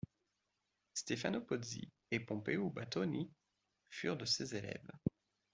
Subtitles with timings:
[0.95, 3.31] Stefano Pozzi et Pompeo Batoni
[3.87, 4.89] furent de ses élèves.